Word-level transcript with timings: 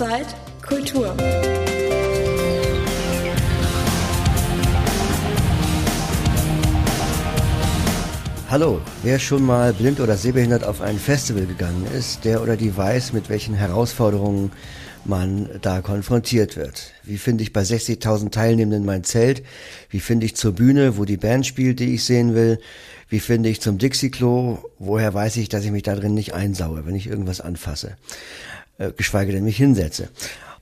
Outside 0.00 0.26
Kultur. 0.66 1.14
Hallo, 8.48 8.80
wer 9.02 9.18
schon 9.18 9.44
mal 9.44 9.74
blind 9.74 10.00
oder 10.00 10.16
sehbehindert 10.16 10.64
auf 10.64 10.80
ein 10.80 10.98
Festival 10.98 11.44
gegangen 11.44 11.86
ist, 11.94 12.24
der 12.24 12.42
oder 12.42 12.56
die 12.56 12.74
weiß, 12.74 13.12
mit 13.12 13.28
welchen 13.28 13.54
Herausforderungen 13.54 14.52
man 15.10 15.50
da 15.60 15.82
konfrontiert 15.82 16.56
wird. 16.56 16.92
Wie 17.04 17.18
finde 17.18 17.42
ich 17.42 17.52
bei 17.52 17.60
60.000 17.60 18.30
Teilnehmenden 18.30 18.86
mein 18.86 19.04
Zelt? 19.04 19.42
Wie 19.90 20.00
finde 20.00 20.24
ich 20.24 20.36
zur 20.36 20.52
Bühne, 20.52 20.96
wo 20.96 21.04
die 21.04 21.18
Band 21.18 21.46
spielt, 21.46 21.80
die 21.80 21.94
ich 21.94 22.04
sehen 22.04 22.34
will? 22.34 22.58
Wie 23.10 23.20
finde 23.20 23.50
ich 23.50 23.60
zum 23.60 23.76
Dixie-Klo? 23.76 24.58
Woher 24.78 25.12
weiß 25.12 25.36
ich, 25.36 25.50
dass 25.50 25.64
ich 25.64 25.72
mich 25.72 25.82
da 25.82 25.94
drin 25.94 26.14
nicht 26.14 26.32
einsaue, 26.32 26.86
wenn 26.86 26.94
ich 26.94 27.06
irgendwas 27.06 27.42
anfasse? 27.42 27.98
Äh, 28.78 28.92
geschweige 28.96 29.32
denn 29.32 29.44
mich 29.44 29.58
hinsetze. 29.58 30.08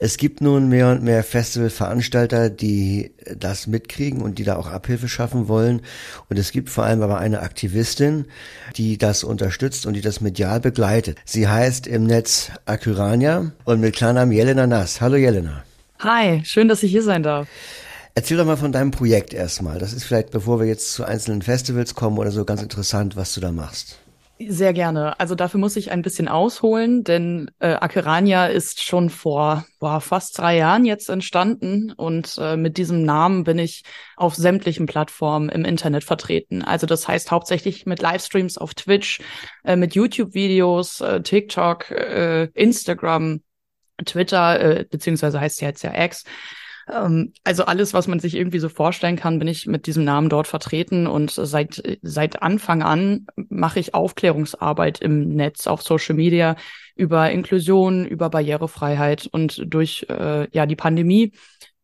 Es 0.01 0.16
gibt 0.16 0.41
nun 0.41 0.69
mehr 0.69 0.91
und 0.91 1.02
mehr 1.02 1.25
Festivalveranstalter, 1.25 2.51
die 2.51 3.11
das 3.37 3.66
mitkriegen 3.66 4.23
und 4.23 4.39
die 4.39 4.45
da 4.45 4.55
auch 4.55 4.69
Abhilfe 4.69 5.09
schaffen 5.09 5.48
wollen. 5.48 5.83
Und 6.29 6.39
es 6.39 6.52
gibt 6.52 6.70
vor 6.70 6.84
allem 6.84 7.02
aber 7.02 7.19
eine 7.19 7.41
Aktivistin, 7.41 8.27
die 8.77 8.97
das 8.97 9.25
unterstützt 9.25 9.87
und 9.87 9.95
die 9.95 10.01
das 10.01 10.20
medial 10.20 10.61
begleitet. 10.61 11.19
Sie 11.25 11.48
heißt 11.48 11.89
im 11.89 12.05
Netz 12.05 12.53
Akyrania 12.65 13.51
und 13.65 13.80
mit 13.80 13.97
Klarnamen 13.97 14.33
Jelena 14.33 14.69
Nass. 14.69 15.01
Hallo 15.01 15.16
Jelena. 15.16 15.65
Hi, 15.98 16.42
schön, 16.45 16.69
dass 16.69 16.84
ich 16.84 16.92
hier 16.92 17.03
sein 17.03 17.25
darf. 17.25 17.48
Erzähl 18.15 18.37
doch 18.37 18.47
mal 18.47 18.56
von 18.56 18.70
deinem 18.70 18.92
Projekt 18.92 19.34
erstmal. 19.34 19.80
Das 19.80 19.92
ist 19.92 20.05
vielleicht, 20.05 20.30
bevor 20.30 20.61
wir 20.61 20.67
jetzt 20.69 20.92
zu 20.92 21.05
einzelnen 21.05 21.42
Festivals 21.42 21.97
kommen 21.97 22.19
oder 22.19 22.30
so, 22.30 22.45
ganz 22.45 22.62
interessant, 22.62 23.17
was 23.17 23.34
du 23.34 23.41
da 23.41 23.51
machst. 23.51 23.98
Sehr 24.41 24.73
gerne. 24.73 25.19
Also 25.19 25.34
dafür 25.34 25.59
muss 25.59 25.74
ich 25.74 25.91
ein 25.91 26.02
bisschen 26.02 26.28
ausholen, 26.28 27.02
denn 27.02 27.51
äh, 27.59 27.73
Akerania 27.73 28.47
ist 28.47 28.84
schon 28.84 29.11
vor 29.11 29.66
boah, 29.80 30.01
fast 30.01 30.38
drei 30.38 30.56
Jahren 30.56 30.84
jetzt 30.84 31.08
entstanden 31.08 31.91
und 31.91 32.36
äh, 32.41 32.56
mit 32.56 32.77
diesem 32.77 33.03
Namen 33.03 33.42
bin 33.42 33.58
ich 33.58 33.83
auf 34.17 34.36
sämtlichen 34.36 34.86
Plattformen 34.86 35.48
im 35.48 35.64
Internet 35.64 36.05
vertreten. 36.05 36.62
Also 36.62 36.86
das 36.86 37.08
heißt 37.08 37.33
hauptsächlich 37.33 37.84
mit 37.84 38.00
Livestreams 38.00 38.58
auf 38.58 38.75
Twitch, 38.75 39.20
äh, 39.64 39.75
mit 39.75 39.97
YouTube-Videos, 39.97 41.00
äh, 41.00 41.20
TikTok, 41.20 41.91
äh, 41.91 42.45
Instagram, 42.55 43.41
Twitter, 44.05 44.61
äh, 44.61 44.84
beziehungsweise 44.89 45.41
heißt 45.41 45.61
ja 45.62 45.69
jetzt 45.69 45.83
ja 45.83 46.05
X. 46.05 46.23
Ähm, 46.91 47.33
also 47.44 47.64
alles, 47.64 47.94
was 47.94 48.08
man 48.08 48.20
sich 48.20 48.34
irgendwie 48.34 48.58
so 48.58 48.69
vorstellen 48.69 49.17
kann, 49.17 49.39
bin 49.39 49.48
ich 49.48 49.67
mit 49.67 49.86
diesem 49.86 50.05
Namen 50.05 50.28
dort 50.28 50.47
vertreten. 50.47 51.06
Und 51.06 51.30
seit, 51.30 51.98
seit 52.03 52.42
Anfang 52.42 52.83
an 52.83 53.27
mache 53.36 53.80
ich 53.80 53.95
Aufklärungsarbeit 53.95 55.00
im 55.00 55.28
Netz, 55.28 55.67
auf 55.67 55.83
Social 55.83 56.14
Media 56.14 56.56
über 56.95 57.30
Inklusion, 57.30 58.06
über 58.06 58.30
Barrierefreiheit. 58.30 59.28
Und 59.30 59.62
durch 59.67 60.06
äh, 60.08 60.48
ja 60.50 60.67
die 60.67 60.77
Pandemie 60.77 61.33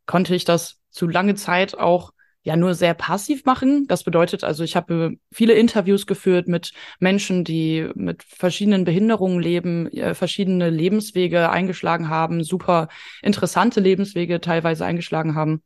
konnte 0.07 0.35
ich 0.35 0.45
das 0.45 0.81
zu 0.91 1.07
lange 1.07 1.35
Zeit 1.35 1.77
auch 1.79 2.14
ja 2.45 2.57
nur 2.57 2.75
sehr 2.75 2.95
passiv 2.95 3.45
machen. 3.45 3.87
Das 3.89 4.05
bedeutet 4.05 4.45
also, 4.45 4.63
ich 4.63 4.77
habe 4.77 5.17
viele 5.33 5.55
Interviews 5.55 6.07
geführt 6.07 6.47
mit 6.47 6.73
Menschen, 7.01 7.43
die 7.43 7.89
mit 7.95 8.23
verschiedenen 8.23 8.85
Behinderungen 8.85 9.41
leben, 9.41 9.89
äh, 9.89 10.15
verschiedene 10.15 10.71
Lebenswege 10.71 11.51
eingeschlagen 11.51 12.09
haben, 12.09 12.45
super 12.45 12.89
interessante 13.23 13.81
Lebenswege 13.81 14.41
teilweise 14.41 14.85
eingeschlagen 14.85 15.35
haben 15.35 15.63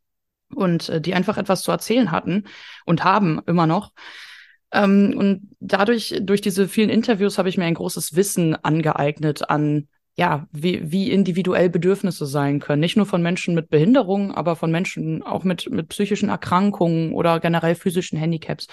und 0.55 0.89
äh, 0.89 1.01
die 1.01 1.15
einfach 1.15 1.37
etwas 1.37 1.63
zu 1.63 1.73
erzählen 1.73 2.13
hatten 2.13 2.45
und 2.87 3.05
haben 3.05 3.41
immer 3.47 3.67
noch. 3.67 3.93
Ähm, 4.73 5.15
und 5.17 5.51
dadurch, 5.59 6.15
durch 6.21 6.41
diese 6.41 6.69
vielen 6.69 6.91
Interviews 6.91 7.39
habe 7.39 7.49
ich 7.49 7.59
mir 7.59 7.65
ein 7.65 7.75
großes 7.75 8.15
Wissen 8.15 8.55
angeeignet 8.55 9.51
an 9.51 9.89
ja, 10.19 10.49
wie, 10.51 10.91
wie 10.91 11.13
individuell 11.13 11.71
Bedürfnisse 11.71 12.27
sein 12.27 12.59
können. 12.59 12.81
Nicht 12.81 12.97
nur 12.97 13.07
von 13.07 13.23
Menschen 13.23 13.55
mit 13.55 13.71
Behinderung, 13.71 14.35
aber 14.35 14.57
von 14.57 14.69
Menschen 14.69 15.23
auch 15.23 15.45
mit, 15.45 15.71
mit 15.71 15.91
psychischen 15.91 16.29
Erkrankungen 16.29 17.13
oder 17.13 17.39
generell 17.39 17.77
physischen 17.77 18.19
Handicaps. 18.19 18.67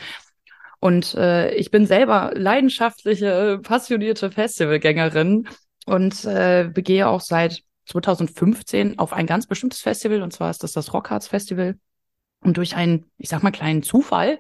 Und 0.79 1.13
äh, 1.13 1.53
ich 1.53 1.69
bin 1.69 1.85
selber 1.85 2.31
leidenschaftliche, 2.33 3.59
passionierte 3.61 4.31
Festivalgängerin 4.31 5.47
und 5.85 6.25
äh, 6.25 6.67
begehe 6.73 7.07
auch 7.07 7.21
seit 7.21 7.61
2015 7.89 8.97
auf 8.97 9.13
ein 9.13 9.27
ganz 9.27 9.45
bestimmtes 9.45 9.81
Festival, 9.81 10.23
und 10.23 10.33
zwar 10.33 10.49
ist 10.49 10.63
das 10.63 10.73
das 10.73 10.93
Rockharts 10.93 11.27
Festival. 11.27 11.77
Und 12.39 12.57
durch 12.57 12.75
einen, 12.75 13.05
ich 13.19 13.29
sag 13.29 13.43
mal, 13.43 13.51
kleinen 13.51 13.83
Zufall 13.83 14.39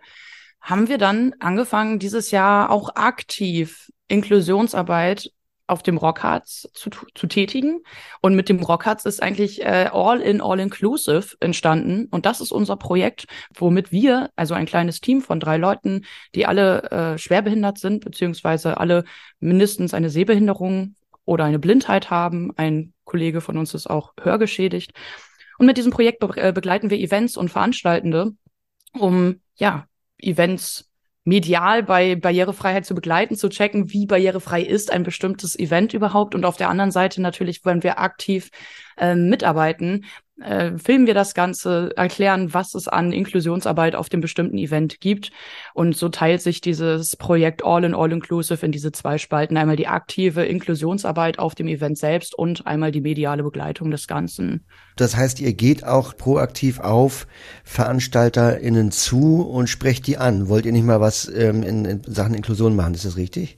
haben 0.59 0.89
wir 0.89 0.97
dann 0.97 1.35
angefangen, 1.39 1.99
dieses 1.99 2.31
Jahr 2.31 2.71
auch 2.71 2.95
aktiv 2.95 3.91
Inklusionsarbeit 4.07 5.29
auf 5.67 5.83
dem 5.83 5.97
Rockharz 5.97 6.69
zu, 6.73 6.89
zu 6.89 7.27
tätigen. 7.27 7.81
Und 8.21 8.35
mit 8.35 8.49
dem 8.49 8.59
Rockharz 8.59 9.05
ist 9.05 9.21
eigentlich 9.21 9.61
äh, 9.61 9.89
All 9.91 10.21
in 10.21 10.41
All 10.41 10.59
Inclusive 10.59 11.35
entstanden. 11.39 12.07
Und 12.11 12.25
das 12.25 12.41
ist 12.41 12.51
unser 12.51 12.77
Projekt, 12.77 13.25
womit 13.53 13.91
wir, 13.91 14.29
also 14.35 14.53
ein 14.53 14.65
kleines 14.65 15.01
Team 15.01 15.21
von 15.21 15.39
drei 15.39 15.57
Leuten, 15.57 16.05
die 16.35 16.45
alle 16.45 16.83
äh, 16.91 17.17
schwerbehindert 17.17 17.77
sind, 17.77 18.05
beziehungsweise 18.05 18.77
alle 18.77 19.03
mindestens 19.39 19.93
eine 19.93 20.09
Sehbehinderung 20.09 20.95
oder 21.25 21.45
eine 21.45 21.59
Blindheit 21.59 22.09
haben. 22.09 22.51
Ein 22.55 22.93
Kollege 23.03 23.41
von 23.41 23.57
uns 23.57 23.73
ist 23.73 23.89
auch 23.89 24.13
hörgeschädigt. 24.21 24.93
Und 25.57 25.65
mit 25.65 25.77
diesem 25.77 25.91
Projekt 25.91 26.19
be 26.19 26.35
äh, 26.37 26.51
begleiten 26.51 26.89
wir 26.89 26.99
Events 26.99 27.37
und 27.37 27.49
Veranstaltende, 27.49 28.33
um 28.93 29.41
ja 29.55 29.87
Events 30.17 30.89
medial 31.25 31.83
bei 31.83 32.15
Barrierefreiheit 32.15 32.85
zu 32.85 32.95
begleiten, 32.95 33.35
zu 33.35 33.49
checken, 33.49 33.91
wie 33.91 34.05
barrierefrei 34.05 34.61
ist 34.61 34.91
ein 34.91 35.03
bestimmtes 35.03 35.57
Event 35.57 35.93
überhaupt. 35.93 36.35
Und 36.35 36.45
auf 36.45 36.55
der 36.55 36.69
anderen 36.69 36.91
Seite 36.91 37.21
natürlich, 37.21 37.65
wenn 37.65 37.83
wir 37.83 37.99
aktiv 37.99 38.51
äh, 38.97 39.15
mitarbeiten, 39.15 40.05
äh, 40.41 40.77
filmen 40.77 41.07
wir 41.07 41.13
das 41.13 41.33
Ganze, 41.33 41.91
erklären, 41.95 42.53
was 42.53 42.75
es 42.75 42.87
an 42.87 43.11
Inklusionsarbeit 43.11 43.95
auf 43.95 44.09
dem 44.09 44.21
bestimmten 44.21 44.57
Event 44.57 44.99
gibt. 44.99 45.31
Und 45.73 45.95
so 45.95 46.09
teilt 46.09 46.41
sich 46.41 46.61
dieses 46.61 47.15
Projekt 47.15 47.63
All 47.63 47.83
in 47.83 47.95
All 47.95 48.11
Inclusive 48.11 48.65
in 48.65 48.71
diese 48.71 48.91
zwei 48.91 49.17
Spalten. 49.17 49.57
Einmal 49.57 49.77
die 49.77 49.87
aktive 49.87 50.43
Inklusionsarbeit 50.43 51.39
auf 51.39 51.55
dem 51.55 51.67
Event 51.67 51.97
selbst 51.97 52.37
und 52.37 52.67
einmal 52.67 52.91
die 52.91 53.01
mediale 53.01 53.43
Begleitung 53.43 53.91
des 53.91 54.07
Ganzen. 54.07 54.65
Das 54.97 55.15
heißt, 55.15 55.39
ihr 55.39 55.53
geht 55.53 55.83
auch 55.83 56.15
proaktiv 56.17 56.79
auf 56.79 57.27
VeranstalterInnen 57.63 58.91
zu 58.91 59.41
und 59.41 59.67
sprecht 59.67 60.07
die 60.07 60.17
an. 60.17 60.49
Wollt 60.49 60.65
ihr 60.65 60.71
nicht 60.71 60.85
mal 60.85 60.99
was 60.99 61.27
ähm, 61.27 61.63
in, 61.63 61.85
in 61.85 62.01
Sachen 62.03 62.33
Inklusion 62.33 62.75
machen? 62.75 62.93
Ist 62.93 63.05
das 63.05 63.17
richtig? 63.17 63.57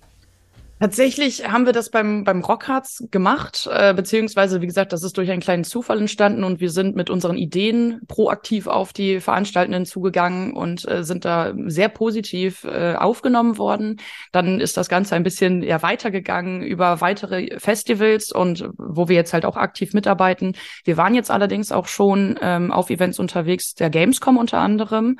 Tatsächlich 0.79 1.49
haben 1.49 1.65
wir 1.65 1.73
das 1.73 1.89
beim, 1.89 2.23
beim 2.23 2.41
Rockharz 2.41 3.03
gemacht, 3.09 3.67
äh, 3.71 3.95
beziehungsweise, 3.95 4.61
wie 4.61 4.67
gesagt, 4.67 4.93
das 4.93 5.01
ist 5.01 5.17
durch 5.17 5.31
einen 5.31 5.41
kleinen 5.41 5.63
Zufall 5.63 5.99
entstanden 5.99 6.43
und 6.43 6.59
wir 6.59 6.69
sind 6.69 6.95
mit 6.95 7.09
unseren 7.09 7.35
Ideen 7.35 8.01
proaktiv 8.07 8.67
auf 8.67 8.93
die 8.93 9.19
Veranstaltenden 9.19 9.87
zugegangen 9.87 10.53
und 10.53 10.87
äh, 10.87 11.03
sind 11.03 11.25
da 11.25 11.53
sehr 11.65 11.89
positiv 11.89 12.63
äh, 12.63 12.93
aufgenommen 12.93 13.57
worden. 13.57 13.99
Dann 14.31 14.59
ist 14.59 14.77
das 14.77 14.87
Ganze 14.87 15.15
ein 15.15 15.23
bisschen 15.23 15.63
ja, 15.63 15.81
weitergegangen 15.81 16.61
über 16.61 17.01
weitere 17.01 17.59
Festivals 17.59 18.31
und 18.31 18.69
wo 18.77 19.07
wir 19.07 19.15
jetzt 19.15 19.33
halt 19.33 19.45
auch 19.45 19.57
aktiv 19.57 19.93
mitarbeiten. 19.93 20.53
Wir 20.83 20.95
waren 20.95 21.15
jetzt 21.15 21.31
allerdings 21.31 21.71
auch 21.71 21.87
schon 21.87 22.37
ähm, 22.39 22.71
auf 22.71 22.91
Events 22.91 23.17
unterwegs, 23.17 23.73
der 23.73 23.89
Gamescom 23.89 24.37
unter 24.37 24.59
anderem 24.59 25.17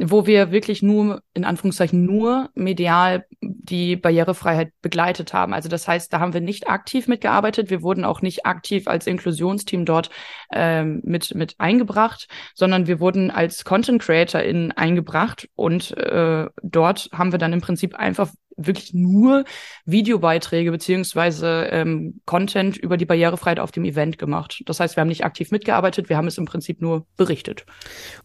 wo 0.00 0.26
wir 0.26 0.50
wirklich 0.52 0.82
nur, 0.82 1.22
in 1.34 1.44
Anführungszeichen, 1.44 2.04
nur 2.04 2.50
medial 2.54 3.26
die 3.40 3.96
Barrierefreiheit 3.96 4.72
begleitet 4.80 5.32
haben. 5.32 5.52
Also 5.54 5.68
das 5.68 5.88
heißt, 5.88 6.12
da 6.12 6.20
haben 6.20 6.34
wir 6.34 6.40
nicht 6.40 6.68
aktiv 6.68 7.08
mitgearbeitet. 7.08 7.70
Wir 7.70 7.82
wurden 7.82 8.04
auch 8.04 8.22
nicht 8.22 8.46
aktiv 8.46 8.86
als 8.86 9.06
Inklusionsteam 9.06 9.84
dort 9.84 10.10
ähm, 10.52 11.00
mit, 11.04 11.34
mit 11.34 11.56
eingebracht, 11.58 12.28
sondern 12.54 12.86
wir 12.86 13.00
wurden 13.00 13.30
als 13.30 13.64
Content 13.64 14.02
Creator 14.02 14.40
in 14.40 14.72
eingebracht 14.72 15.48
und 15.54 15.96
äh, 15.96 16.46
dort 16.62 17.10
haben 17.12 17.32
wir 17.32 17.38
dann 17.38 17.52
im 17.52 17.60
Prinzip 17.60 17.94
einfach 17.94 18.30
wirklich 18.58 18.92
nur 18.92 19.44
Videobeiträge 19.86 20.70
beziehungsweise 20.70 21.68
ähm, 21.70 22.20
Content 22.26 22.76
über 22.76 22.96
die 22.96 23.06
Barrierefreiheit 23.06 23.60
auf 23.60 23.70
dem 23.70 23.84
Event 23.84 24.18
gemacht. 24.18 24.62
Das 24.66 24.80
heißt, 24.80 24.96
wir 24.96 25.00
haben 25.00 25.08
nicht 25.08 25.24
aktiv 25.24 25.50
mitgearbeitet, 25.50 26.08
wir 26.08 26.16
haben 26.16 26.26
es 26.26 26.36
im 26.36 26.44
Prinzip 26.44 26.82
nur 26.82 27.06
berichtet. 27.16 27.64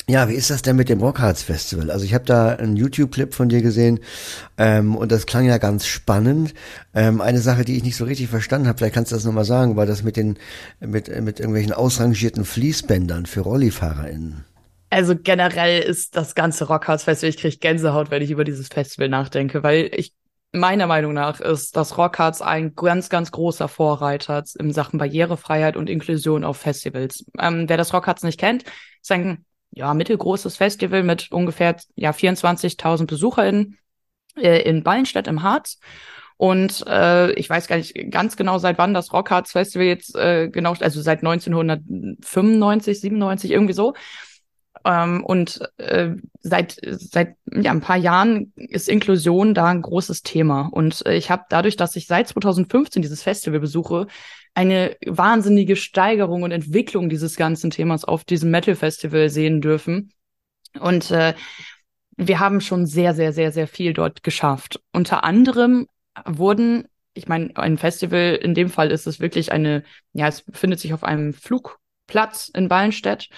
Ja, 0.09 0.27
wie 0.27 0.33
ist 0.33 0.49
das 0.49 0.63
denn 0.63 0.75
mit 0.75 0.89
dem 0.89 0.99
Rockharz 0.99 1.43
Festival? 1.43 1.91
Also 1.91 2.03
ich 2.03 2.13
habe 2.13 2.25
da 2.25 2.49
einen 2.49 2.75
YouTube-Clip 2.75 3.33
von 3.33 3.47
dir 3.47 3.61
gesehen 3.61 3.99
ähm, 4.57 4.95
und 4.95 5.11
das 5.11 5.25
klang 5.25 5.45
ja 5.45 5.59
ganz 5.59 5.85
spannend. 5.85 6.53
Ähm, 6.93 7.21
eine 7.21 7.39
Sache, 7.39 7.63
die 7.63 7.77
ich 7.77 7.83
nicht 7.83 7.95
so 7.95 8.05
richtig 8.05 8.27
verstanden 8.27 8.67
habe, 8.67 8.77
vielleicht 8.77 8.95
kannst 8.95 9.11
du 9.11 9.15
das 9.15 9.23
nochmal 9.23 9.45
sagen, 9.45 9.75
war 9.75 9.85
das 9.85 10.03
mit 10.03 10.17
den 10.17 10.37
mit, 10.79 11.07
mit 11.21 11.39
irgendwelchen 11.39 11.73
ausrangierten 11.73 12.43
Fließbändern 12.43 13.25
für 13.25 13.41
RollifahrerInnen. 13.41 14.45
Also 14.89 15.15
generell 15.17 15.81
ist 15.81 16.15
das 16.15 16.35
ganze 16.35 16.65
Rockharz 16.65 17.03
Festival, 17.03 17.29
ich 17.31 17.37
kriege 17.37 17.57
Gänsehaut, 17.57 18.11
wenn 18.11 18.21
ich 18.21 18.29
über 18.29 18.43
dieses 18.43 18.67
Festival 18.67 19.09
nachdenke, 19.09 19.63
weil 19.63 19.89
ich 19.91 20.13
meiner 20.53 20.87
Meinung 20.87 21.13
nach 21.13 21.39
ist 21.39 21.75
das 21.75 21.97
Rockharz 21.97 22.41
ein 22.41 22.75
ganz, 22.75 23.09
ganz 23.09 23.31
großer 23.31 23.67
Vorreiter 23.67 24.43
in 24.59 24.71
Sachen 24.71 24.99
Barrierefreiheit 24.99 25.75
und 25.75 25.89
Inklusion 25.89 26.43
auf 26.43 26.57
Festivals. 26.57 27.25
Ähm, 27.39 27.67
wer 27.67 27.77
das 27.77 27.93
Rockharz 27.93 28.23
nicht 28.23 28.39
kennt, 28.39 28.63
ist 29.01 29.11
ein 29.11 29.45
ja, 29.71 29.93
mittelgroßes 29.93 30.57
Festival 30.57 31.03
mit 31.03 31.31
ungefähr 31.31 31.75
ja, 31.95 32.11
24.000 32.11 33.07
BesucherInnen 33.07 33.77
äh, 34.37 34.61
in 34.61 34.83
Ballenstedt 34.83 35.27
im 35.27 35.41
Harz. 35.41 35.79
Und 36.37 36.83
äh, 36.87 37.31
ich 37.33 37.49
weiß 37.49 37.67
gar 37.67 37.77
nicht 37.77 37.95
ganz 38.11 38.35
genau, 38.35 38.57
seit 38.57 38.77
wann 38.77 38.93
das 38.93 39.13
Rockharz 39.13 39.51
Festival 39.51 39.87
jetzt 39.87 40.15
äh, 40.15 40.49
genau, 40.49 40.73
also 40.79 41.01
seit 41.01 41.19
1995, 41.19 42.99
97, 42.99 43.51
irgendwie 43.51 43.73
so. 43.73 43.93
Ähm, 44.85 45.23
und 45.23 45.61
äh, 45.77 46.11
seit 46.41 46.77
seit 46.83 47.35
ja 47.51 47.71
ein 47.71 47.81
paar 47.81 47.97
Jahren 47.97 48.51
ist 48.55 48.89
Inklusion 48.89 49.53
da 49.53 49.67
ein 49.67 49.81
großes 49.81 50.23
Thema. 50.23 50.69
Und 50.71 51.05
äh, 51.05 51.15
ich 51.15 51.29
habe 51.29 51.45
dadurch, 51.49 51.75
dass 51.77 51.95
ich 51.95 52.07
seit 52.07 52.27
2015 52.27 53.01
dieses 53.01 53.23
Festival 53.23 53.59
besuche, 53.59 54.07
eine 54.53 54.95
wahnsinnige 55.05 55.75
Steigerung 55.75 56.43
und 56.43 56.51
Entwicklung 56.51 57.09
dieses 57.09 57.35
ganzen 57.35 57.71
Themas 57.71 58.03
auf 58.03 58.23
diesem 58.23 58.51
Metal 58.51 58.75
Festival 58.75 59.29
sehen 59.29 59.61
dürfen. 59.61 60.13
Und 60.79 61.11
äh, 61.11 61.33
wir 62.17 62.39
haben 62.39 62.61
schon 62.61 62.85
sehr, 62.85 63.13
sehr, 63.13 63.33
sehr, 63.33 63.51
sehr 63.51 63.67
viel 63.67 63.93
dort 63.93 64.23
geschafft. 64.23 64.79
Unter 64.91 65.23
anderem 65.23 65.87
wurden, 66.25 66.87
ich 67.13 67.27
meine, 67.27 67.55
ein 67.55 67.77
Festival, 67.77 68.37
in 68.41 68.53
dem 68.53 68.69
Fall 68.69 68.91
ist 68.91 69.07
es 69.07 69.19
wirklich 69.19 69.51
eine, 69.51 69.83
ja, 70.13 70.27
es 70.27 70.41
befindet 70.41 70.79
sich 70.79 70.93
auf 70.93 71.03
einem 71.03 71.33
Flugplatz 71.33 72.49
in 72.53 72.67
Ballenstedt. 72.67 73.29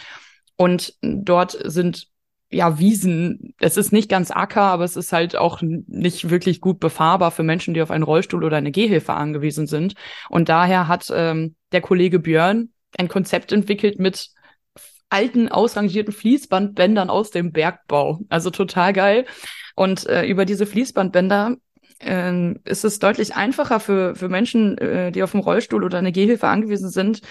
Und 0.58 0.94
dort 1.02 1.58
sind 1.64 2.08
ja 2.50 2.80
Wiesen. 2.80 3.54
Es 3.60 3.78
ist 3.78 3.92
nicht 3.92 4.10
ganz 4.10 4.32
Acker, 4.32 4.62
aber 4.62 4.84
es 4.84 4.96
ist 4.96 5.12
halt 5.12 5.36
auch 5.36 5.62
nicht 5.62 6.30
wirklich 6.30 6.62
gut 6.62 6.80
befahrbar 6.80 7.32
für 7.32 7.44
Menschen, 7.44 7.74
die 7.74 7.82
auf 7.82 7.92
einen 7.92 8.04
Rollstuhl 8.04 8.44
oder 8.44 8.58
eine 8.58 8.72
Gehhilfe 8.72 9.14
angewiesen 9.14 9.68
sind. 9.68 9.96
Und 10.30 10.50
daher 10.50 10.88
hat 10.88 11.12
ähm, 11.14 11.56
der 11.72 11.82
Kollege 11.82 12.20
Björn 12.20 12.70
ein 12.98 13.08
Konzept 13.08 13.52
entwickelt 13.52 14.00
mit 14.00 14.30
alten, 15.10 15.50
ausrangierten 15.50 16.14
Fließbandbändern 16.14 17.10
aus 17.10 17.32
dem 17.32 17.52
Bergbau. 17.52 18.20
Also 18.30 18.50
total 18.50 18.94
geil. 18.94 19.26
Und 19.76 20.08
äh, 20.08 20.26
über 20.26 20.46
diese 20.46 20.66
Fließbandbänder 20.66 21.58
äh, 22.00 22.54
ist 22.64 22.86
es 22.86 23.00
deutlich 23.00 23.36
einfacher 23.36 23.80
für, 23.80 24.16
für 24.16 24.30
Menschen, 24.30 24.78
äh, 24.78 25.12
die 25.12 25.24
auf 25.24 25.32
dem 25.32 25.42
Rollstuhl 25.42 25.84
oder 25.84 25.98
eine 25.98 26.12
Gehhilfe 26.12 26.48
angewiesen 26.48 26.90
sind, 26.90 27.22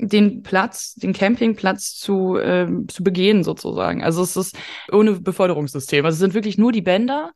den 0.00 0.42
Platz, 0.42 0.94
den 0.94 1.12
Campingplatz 1.12 1.96
zu, 1.96 2.36
äh, 2.36 2.66
zu 2.88 3.04
begehen 3.04 3.44
sozusagen. 3.44 4.02
Also 4.02 4.22
es 4.22 4.36
ist 4.36 4.56
ohne 4.90 5.12
Beförderungssystem. 5.12 6.04
Also 6.04 6.14
es 6.14 6.20
sind 6.20 6.34
wirklich 6.34 6.58
nur 6.58 6.72
die 6.72 6.82
Bänder, 6.82 7.32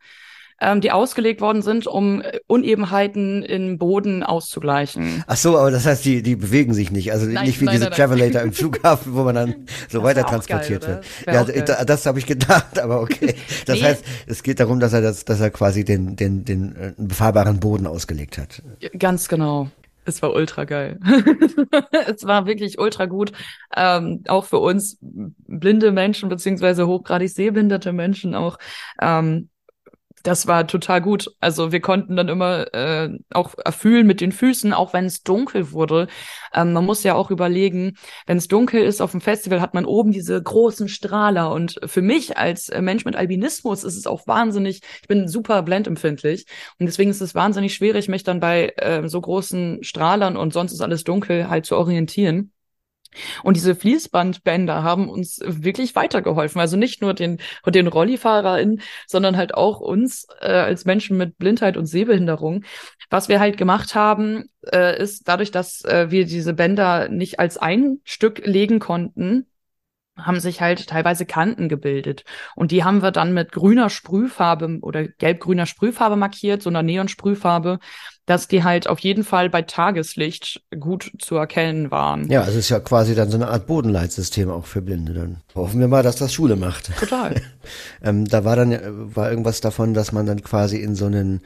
ähm, 0.60 0.80
die 0.80 0.92
ausgelegt 0.92 1.40
worden 1.40 1.62
sind, 1.62 1.86
um 1.86 2.22
Unebenheiten 2.46 3.42
im 3.42 3.78
Boden 3.78 4.22
auszugleichen. 4.22 5.24
Ach 5.26 5.36
so, 5.36 5.58
aber 5.58 5.70
das 5.70 5.84
heißt, 5.84 6.04
die, 6.04 6.22
die 6.22 6.36
bewegen 6.36 6.74
sich 6.74 6.90
nicht. 6.90 7.12
Also 7.12 7.26
nein, 7.26 7.46
nicht 7.46 7.60
wie 7.60 7.64
nein, 7.64 7.74
diese 7.74 7.84
nein, 7.86 7.94
Travelator 7.94 8.42
im 8.42 8.52
Flughafen, 8.54 9.14
wo 9.14 9.24
man 9.24 9.34
dann 9.34 9.54
so 9.88 9.98
das 9.98 10.02
weiter 10.02 10.24
transportiert 10.24 10.86
geil, 10.86 11.02
wird. 11.26 11.68
Ja, 11.68 11.84
das 11.84 12.06
habe 12.06 12.18
ich 12.18 12.26
gedacht, 12.26 12.78
aber 12.78 13.00
okay. 13.00 13.34
Das 13.66 13.80
nee. 13.80 13.84
heißt, 13.84 14.04
es 14.26 14.42
geht 14.42 14.60
darum, 14.60 14.78
dass 14.80 14.92
er 14.92 15.00
das, 15.00 15.24
dass 15.24 15.40
er 15.40 15.50
quasi 15.50 15.84
den, 15.84 16.16
den, 16.16 16.44
den 16.44 16.76
äh, 16.76 16.92
befahrbaren 16.96 17.60
Boden 17.60 17.86
ausgelegt 17.86 18.38
hat. 18.38 18.62
Ganz 18.98 19.28
genau. 19.28 19.70
Es 20.04 20.22
war 20.22 20.34
ultra 20.34 20.64
geil. 20.64 21.00
es 22.06 22.24
war 22.24 22.46
wirklich 22.46 22.78
ultra 22.78 23.06
gut. 23.06 23.32
Ähm, 23.74 24.22
auch 24.28 24.44
für 24.44 24.58
uns 24.58 24.98
blinde 25.00 25.92
Menschen 25.92 26.28
beziehungsweise 26.28 26.86
hochgradig 26.86 27.30
sehbehinderte 27.30 27.92
Menschen 27.92 28.34
auch. 28.34 28.58
Ähm, 29.00 29.48
das 30.24 30.46
war 30.46 30.66
total 30.66 31.02
gut. 31.02 31.30
Also 31.40 31.70
wir 31.70 31.80
konnten 31.80 32.16
dann 32.16 32.28
immer 32.28 32.72
äh, 32.74 33.10
auch 33.32 33.54
erfühlen 33.62 34.06
mit 34.06 34.20
den 34.22 34.32
Füßen, 34.32 34.72
auch 34.72 34.94
wenn 34.94 35.04
es 35.04 35.22
dunkel 35.22 35.70
wurde. 35.72 36.08
Ähm, 36.52 36.72
man 36.72 36.84
muss 36.84 37.04
ja 37.04 37.14
auch 37.14 37.30
überlegen, 37.30 37.96
wenn 38.26 38.38
es 38.38 38.48
dunkel 38.48 38.82
ist 38.82 39.02
auf 39.02 39.10
dem 39.10 39.20
Festival, 39.20 39.60
hat 39.60 39.74
man 39.74 39.84
oben 39.84 40.12
diese 40.12 40.42
großen 40.42 40.88
Strahler. 40.88 41.52
Und 41.52 41.78
für 41.84 42.00
mich 42.02 42.38
als 42.38 42.70
äh, 42.70 42.80
Mensch 42.80 43.04
mit 43.04 43.16
Albinismus 43.16 43.84
ist 43.84 43.96
es 43.96 44.06
auch 44.06 44.26
wahnsinnig, 44.26 44.80
ich 45.02 45.08
bin 45.08 45.28
super 45.28 45.62
blendempfindlich. 45.62 46.46
Und 46.78 46.86
deswegen 46.86 47.10
ist 47.10 47.20
es 47.20 47.34
wahnsinnig 47.34 47.74
schwierig, 47.74 48.08
mich 48.08 48.22
dann 48.24 48.40
bei 48.40 48.72
äh, 48.76 49.06
so 49.08 49.20
großen 49.20 49.84
Strahlern 49.84 50.38
und 50.38 50.54
sonst 50.54 50.72
ist 50.72 50.80
alles 50.80 51.04
dunkel 51.04 51.50
halt 51.50 51.66
zu 51.66 51.76
orientieren. 51.76 52.50
Und 53.42 53.56
diese 53.56 53.74
Fließbandbänder 53.74 54.82
haben 54.82 55.08
uns 55.08 55.40
wirklich 55.44 55.94
weitergeholfen. 55.94 56.60
Also 56.60 56.76
nicht 56.76 57.02
nur 57.02 57.14
den, 57.14 57.38
den 57.66 57.86
RollifahrerInnen, 57.86 58.80
sondern 59.06 59.36
halt 59.36 59.54
auch 59.54 59.80
uns 59.80 60.26
äh, 60.40 60.48
als 60.52 60.84
Menschen 60.84 61.16
mit 61.16 61.38
Blindheit 61.38 61.76
und 61.76 61.86
Sehbehinderung. 61.86 62.64
Was 63.10 63.28
wir 63.28 63.40
halt 63.40 63.56
gemacht 63.56 63.94
haben, 63.94 64.50
äh, 64.72 65.00
ist 65.00 65.28
dadurch, 65.28 65.50
dass 65.50 65.84
äh, 65.84 66.10
wir 66.10 66.24
diese 66.26 66.54
Bänder 66.54 67.08
nicht 67.08 67.38
als 67.38 67.58
ein 67.58 68.00
Stück 68.04 68.46
legen 68.46 68.78
konnten, 68.78 69.46
haben 70.16 70.38
sich 70.38 70.60
halt 70.60 70.86
teilweise 70.86 71.26
Kanten 71.26 71.68
gebildet. 71.68 72.24
Und 72.54 72.70
die 72.70 72.84
haben 72.84 73.02
wir 73.02 73.10
dann 73.10 73.34
mit 73.34 73.52
grüner 73.52 73.90
Sprühfarbe 73.90 74.78
oder 74.80 75.08
gelb-grüner 75.08 75.66
Sprühfarbe 75.66 76.16
markiert, 76.16 76.62
so 76.62 76.70
einer 76.70 76.82
Neon-Sprühfarbe, 76.82 77.80
dass 78.26 78.48
die 78.48 78.62
halt 78.62 78.88
auf 78.88 79.00
jeden 79.00 79.24
Fall 79.24 79.50
bei 79.50 79.62
Tageslicht 79.62 80.62
gut 80.78 81.10
zu 81.18 81.36
erkennen 81.36 81.90
waren. 81.90 82.30
Ja, 82.30 82.46
es 82.46 82.54
ist 82.54 82.68
ja 82.68 82.80
quasi 82.80 83.14
dann 83.14 83.30
so 83.30 83.36
eine 83.36 83.48
Art 83.48 83.66
Bodenleitsystem 83.66 84.50
auch 84.50 84.66
für 84.66 84.82
Blinde 84.82 85.14
dann. 85.14 85.40
Hoffen 85.54 85.80
wir 85.80 85.88
mal, 85.88 86.02
dass 86.02 86.16
das 86.16 86.32
Schule 86.32 86.56
macht. 86.56 86.96
Total. 86.98 87.40
ähm, 88.02 88.24
da 88.24 88.44
war 88.44 88.56
dann 88.56 88.78
war 89.14 89.30
irgendwas 89.30 89.60
davon, 89.60 89.94
dass 89.94 90.12
man 90.12 90.26
dann 90.26 90.42
quasi 90.42 90.78
in 90.78 90.94
so 90.94 91.06
einen 91.06 91.42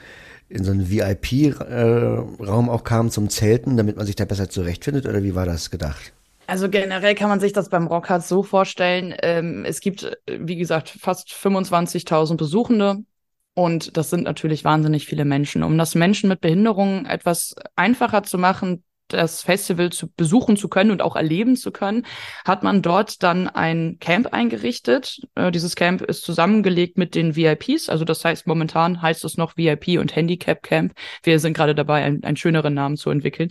in 0.51 0.65
so 0.65 0.71
einen 0.71 0.91
VIP-Raum 0.91 2.69
äh, 2.69 2.71
auch 2.71 2.83
kam 2.83 3.11
zum 3.11 3.29
Zelten, 3.29 3.77
damit 3.77 3.97
man 3.99 4.07
sich 4.07 4.17
da 4.17 4.25
besser 4.25 4.49
zurechtfindet 4.49 5.05
oder 5.05 5.23
wie 5.23 5.35
war 5.35 5.45
das 5.45 5.71
gedacht? 5.71 6.15
Also 6.49 6.71
generell 6.71 7.15
kann 7.15 7.29
man 7.29 7.41
sich 7.41 7.53
das 7.53 7.69
beim 7.69 7.87
Rockhard 7.87 8.25
so 8.25 8.43
vorstellen. 8.43 9.15
Ähm, 9.23 9.67
es 9.67 9.81
gibt, 9.81 10.11
wie 10.27 10.57
gesagt, 10.57 10.89
fast 10.89 11.31
25.000 11.31 12.39
Besuchende. 12.39 13.05
Und 13.53 13.99
das 13.99 14.09
sind 14.09 14.25
natürlich 14.25 14.65
wahnsinnig 14.65 15.05
viele 15.05 15.27
Menschen. 15.27 15.63
Um 15.63 15.77
das 15.77 15.95
Menschen 15.95 16.31
mit 16.31 16.41
Behinderungen 16.41 17.05
etwas 17.05 17.55
einfacher 17.77 18.23
zu 18.23 18.39
machen, 18.39 18.83
das 19.09 19.43
Festival 19.43 19.91
zu 19.91 20.11
besuchen 20.11 20.57
zu 20.57 20.69
können 20.69 20.91
und 20.91 21.03
auch 21.03 21.17
erleben 21.17 21.55
zu 21.55 21.71
können, 21.71 22.07
hat 22.47 22.63
man 22.63 22.81
dort 22.81 23.23
dann 23.23 23.49
ein 23.49 23.99
Camp 24.01 24.33
eingerichtet. 24.33 25.21
Äh, 25.35 25.51
dieses 25.51 25.77
Camp 25.77 26.01
ist 26.01 26.23
zusammengelegt 26.23 26.97
mit 26.97 27.15
den 27.15 27.37
VIPs. 27.37 27.91
Also 27.91 28.07
das 28.07 28.25
heißt, 28.25 28.47
momentan 28.47 29.03
heißt 29.03 29.23
es 29.27 29.37
noch 29.37 29.59
VIP 29.59 29.99
und 30.01 30.17
Handicap 30.17 30.63
Camp. 30.63 30.95
Wir 31.23 31.41
sind 31.41 31.53
gerade 31.53 31.75
dabei, 31.75 32.05
einen, 32.05 32.25
einen 32.25 32.39
schöneren 32.39 32.73
Namen 32.73 32.97
zu 32.97 33.11
entwickeln. 33.11 33.51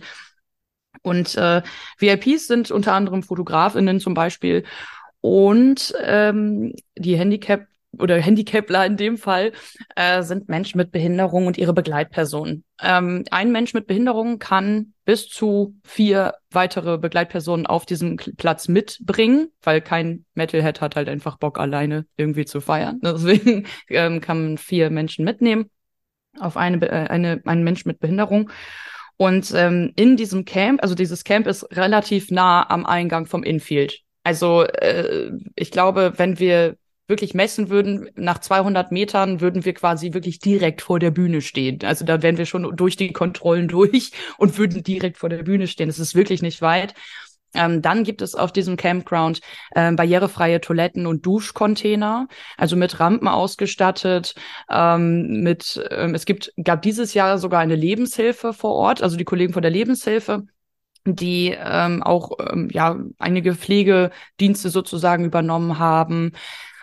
Und 1.02 1.36
äh, 1.36 1.62
VIPs 1.98 2.46
sind 2.46 2.70
unter 2.70 2.92
anderem 2.92 3.22
Fotografinnen 3.22 4.00
zum 4.00 4.14
Beispiel 4.14 4.64
und 5.20 5.94
ähm, 6.02 6.72
die 6.96 7.16
Handicap 7.16 7.66
oder 7.98 8.20
Handicapler 8.20 8.84
in 8.86 8.96
dem 8.96 9.16
Fall 9.16 9.52
äh, 9.96 10.22
sind 10.22 10.48
Menschen 10.48 10.78
mit 10.78 10.92
Behinderung 10.92 11.46
und 11.46 11.58
ihre 11.58 11.72
Begleitpersonen. 11.72 12.64
Ähm, 12.80 13.24
ein 13.30 13.50
Mensch 13.50 13.74
mit 13.74 13.86
Behinderung 13.86 14.38
kann 14.38 14.92
bis 15.04 15.28
zu 15.28 15.74
vier 15.84 16.34
weitere 16.50 16.98
Begleitpersonen 16.98 17.66
auf 17.66 17.86
diesem 17.86 18.16
Platz 18.16 18.68
mitbringen, 18.68 19.48
weil 19.62 19.80
kein 19.80 20.26
Metalhead 20.34 20.80
hat 20.80 20.96
halt 20.96 21.08
einfach 21.08 21.38
Bock 21.38 21.58
alleine 21.58 22.06
irgendwie 22.16 22.44
zu 22.44 22.60
feiern. 22.60 23.00
Deswegen 23.02 23.66
ähm, 23.88 24.20
kann 24.20 24.42
man 24.42 24.58
vier 24.58 24.90
Menschen 24.90 25.24
mitnehmen 25.24 25.70
auf 26.38 26.56
eine, 26.56 26.84
äh, 26.86 27.08
eine 27.08 27.40
einen 27.46 27.64
Mensch 27.64 27.84
mit 27.84 28.00
Behinderung. 28.00 28.50
Und 29.18 29.52
ähm, 29.54 29.92
in 29.96 30.16
diesem 30.16 30.44
Camp, 30.44 30.80
also 30.80 30.94
dieses 30.94 31.24
Camp 31.24 31.46
ist 31.46 31.64
relativ 31.76 32.30
nah 32.30 32.68
am 32.70 32.86
Eingang 32.86 33.26
vom 33.26 33.42
Infield. 33.42 34.00
Also 34.22 34.62
äh, 34.62 35.32
ich 35.56 35.70
glaube, 35.72 36.14
wenn 36.16 36.38
wir 36.38 36.76
wirklich 37.08 37.34
messen 37.34 37.68
würden, 37.68 38.10
nach 38.14 38.38
200 38.38 38.92
Metern 38.92 39.40
würden 39.40 39.64
wir 39.64 39.74
quasi 39.74 40.12
wirklich 40.12 40.38
direkt 40.38 40.82
vor 40.82 41.00
der 41.00 41.10
Bühne 41.10 41.40
stehen. 41.40 41.80
Also 41.82 42.04
da 42.04 42.22
wären 42.22 42.36
wir 42.36 42.46
schon 42.46 42.76
durch 42.76 42.96
die 42.96 43.12
Kontrollen 43.12 43.66
durch 43.68 44.12
und 44.36 44.56
würden 44.56 44.84
direkt 44.84 45.18
vor 45.18 45.28
der 45.28 45.42
Bühne 45.42 45.66
stehen. 45.66 45.88
Es 45.88 45.98
ist 45.98 46.14
wirklich 46.14 46.40
nicht 46.40 46.62
weit. 46.62 46.94
Ähm, 47.54 47.82
dann 47.82 48.04
gibt 48.04 48.22
es 48.22 48.34
auf 48.34 48.52
diesem 48.52 48.76
Campground 48.76 49.40
äh, 49.72 49.92
barrierefreie 49.92 50.60
Toiletten 50.60 51.06
und 51.06 51.24
Duschcontainer, 51.24 52.28
also 52.56 52.76
mit 52.76 53.00
Rampen 53.00 53.28
ausgestattet. 53.28 54.34
Ähm, 54.70 55.42
mit 55.42 55.82
ähm, 55.90 56.14
es 56.14 56.26
gibt 56.26 56.52
gab 56.62 56.82
dieses 56.82 57.14
Jahr 57.14 57.38
sogar 57.38 57.60
eine 57.60 57.76
Lebenshilfe 57.76 58.52
vor 58.52 58.74
Ort, 58.74 59.02
also 59.02 59.16
die 59.16 59.24
Kollegen 59.24 59.52
von 59.52 59.62
der 59.62 59.70
Lebenshilfe 59.70 60.44
die 61.14 61.56
ähm, 61.58 62.02
auch 62.02 62.32
ähm, 62.50 62.68
ja 62.70 62.98
einige 63.18 63.54
Pflegedienste 63.54 64.68
sozusagen 64.68 65.24
übernommen 65.24 65.78
haben. 65.78 66.32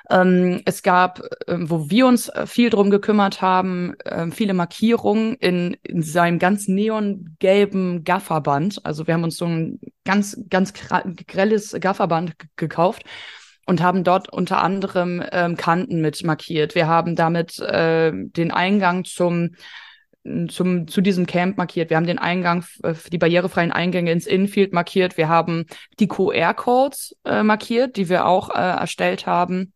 Ähm, 0.10 0.62
es 0.66 0.84
gab, 0.84 1.20
äh, 1.48 1.58
wo 1.60 1.90
wir 1.90 2.08
uns 2.08 2.32
viel 2.46 2.70
drum 2.70 2.90
gekümmert 2.90 3.42
haben, 3.42 3.96
äh, 4.06 4.30
viele 4.32 4.54
Markierungen 4.54 5.36
in, 5.36 5.78
in 5.84 6.04
seinem 6.04 6.40
ganz 6.40 6.68
neongelben 6.68 8.04
Gafferband. 8.04 8.86
Also 8.86 9.08
wir 9.08 9.14
haben 9.16 9.24
uns 9.24 9.38
so 9.38 9.46
ein 9.46 9.80
ganz, 10.06 10.38
ganz 10.50 10.74
grelles 10.74 11.76
Gafferband 11.80 12.36
gekauft 12.56 13.04
und 13.66 13.82
haben 13.82 14.04
dort 14.04 14.32
unter 14.32 14.62
anderem 14.62 15.24
ähm, 15.32 15.58
Kanten 15.58 16.02
mit 16.02 16.24
markiert. 16.24 16.76
Wir 16.76 16.88
haben 16.88 17.16
damit 17.16 17.60
äh, 17.60 18.12
den 18.14 18.52
Eingang 18.52 19.04
zum 19.04 19.56
zum, 20.50 20.88
zu 20.88 21.02
diesem 21.02 21.28
Camp 21.28 21.56
markiert. 21.56 21.92
Wir 21.92 21.98
haben 21.98 22.08
den 22.08 22.18
Eingang, 22.18 22.66
äh, 22.82 22.96
die 23.12 23.20
barrierefreien 23.20 23.72
Eingänge 23.72 24.12
ins 24.12 24.26
Infield 24.26 24.74
markiert. 24.74 25.18
Wir 25.18 25.30
haben 25.30 25.66
die 26.00 26.08
QR-Codes 26.08 27.16
äh, 27.26 27.44
markiert, 27.44 27.96
die 27.96 28.10
wir 28.10 28.26
auch 28.26 28.50
äh, 28.50 28.54
erstellt 28.54 29.28
haben 29.28 29.75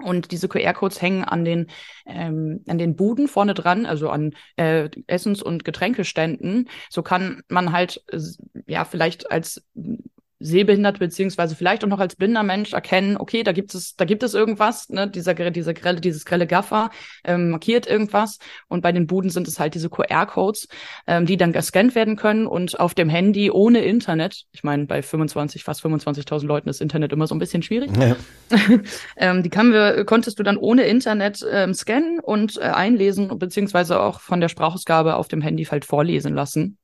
Und 0.00 0.30
diese 0.30 0.48
QR-Codes 0.48 1.02
hängen 1.02 1.24
an 1.24 1.44
den, 1.44 1.66
ähm, 2.06 2.62
an 2.68 2.78
den 2.78 2.94
Buden 2.94 3.26
vorne 3.26 3.54
dran, 3.54 3.84
also 3.84 4.10
an 4.10 4.32
äh, 4.56 4.88
Essens- 5.08 5.42
und 5.42 5.64
Getränkeständen. 5.64 6.68
So 6.88 7.02
kann 7.02 7.42
man 7.48 7.72
halt, 7.72 8.02
ja, 8.66 8.84
vielleicht 8.84 9.30
als 9.32 9.66
sehbehindert 10.40 10.98
beziehungsweise 10.98 11.56
vielleicht 11.56 11.84
auch 11.84 11.88
noch 11.88 11.98
als 11.98 12.16
blinder 12.16 12.42
Mensch 12.42 12.72
erkennen, 12.72 13.16
okay, 13.16 13.42
da 13.42 13.52
gibt 13.52 13.74
es, 13.74 13.96
da 13.96 14.04
gibt 14.04 14.22
es 14.22 14.34
irgendwas, 14.34 14.88
ne, 14.88 15.08
dieser, 15.08 15.34
dieser 15.34 15.74
grelle, 15.74 16.00
dieses 16.00 16.24
grelle 16.24 16.46
Gaffer 16.46 16.90
ähm, 17.24 17.50
markiert 17.50 17.86
irgendwas 17.86 18.38
und 18.68 18.80
bei 18.80 18.92
den 18.92 19.06
Buden 19.06 19.30
sind 19.30 19.48
es 19.48 19.58
halt 19.58 19.74
diese 19.74 19.90
QR-Codes, 19.90 20.68
ähm, 21.06 21.26
die 21.26 21.36
dann 21.36 21.52
gescannt 21.52 21.94
werden 21.94 22.16
können 22.16 22.46
und 22.46 22.78
auf 22.78 22.94
dem 22.94 23.08
Handy 23.08 23.50
ohne 23.50 23.80
Internet, 23.80 24.44
ich 24.52 24.62
meine, 24.62 24.86
bei 24.86 25.02
25, 25.02 25.64
fast 25.64 25.84
25.000 25.84 26.46
Leuten 26.46 26.68
ist 26.68 26.80
Internet 26.80 27.12
immer 27.12 27.26
so 27.26 27.34
ein 27.34 27.40
bisschen 27.40 27.62
schwierig, 27.62 27.90
ja. 27.96 28.16
ähm, 29.16 29.42
die 29.42 29.50
kann 29.50 29.72
wir, 29.72 30.04
konntest 30.04 30.38
du 30.38 30.42
dann 30.42 30.56
ohne 30.56 30.82
Internet 30.84 31.44
ähm, 31.50 31.74
scannen 31.74 32.20
und 32.20 32.56
äh, 32.56 32.60
einlesen 32.60 33.38
beziehungsweise 33.38 34.00
auch 34.00 34.20
von 34.20 34.40
der 34.40 34.48
Sprachausgabe 34.48 35.16
auf 35.16 35.28
dem 35.28 35.40
Handy 35.40 35.64
halt 35.64 35.84
vorlesen 35.84 36.34
lassen. 36.34 36.78